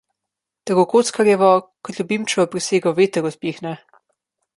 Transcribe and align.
Tako 0.69 0.85
kockarjevo 0.93 1.49
kot 1.89 1.99
ljubimčevo 1.99 2.47
prisego 2.55 2.95
veter 3.01 3.29
odpihne. 3.33 3.75